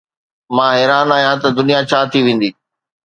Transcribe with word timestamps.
مان 0.55 0.69
حيران 0.77 1.07
آهيان 1.15 1.37
ته 1.43 1.49
دنيا 1.57 1.79
ڇا 1.89 1.99
ٿي 2.11 2.19
ويندي 2.25 2.49